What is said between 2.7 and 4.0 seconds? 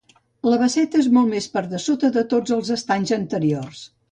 estanys anteriors.